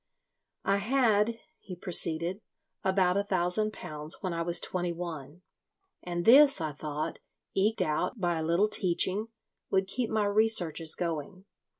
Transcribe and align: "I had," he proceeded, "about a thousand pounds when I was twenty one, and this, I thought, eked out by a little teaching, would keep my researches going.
"I 0.65 0.77
had," 0.77 1.37
he 1.59 1.75
proceeded, 1.75 2.41
"about 2.83 3.17
a 3.17 3.23
thousand 3.23 3.71
pounds 3.71 4.17
when 4.21 4.33
I 4.33 4.41
was 4.41 4.59
twenty 4.59 4.91
one, 4.91 5.43
and 6.01 6.25
this, 6.25 6.59
I 6.59 6.71
thought, 6.71 7.19
eked 7.53 7.83
out 7.83 8.19
by 8.19 8.39
a 8.39 8.43
little 8.43 8.67
teaching, 8.67 9.27
would 9.69 9.85
keep 9.85 10.09
my 10.09 10.25
researches 10.25 10.95
going. 10.95 11.45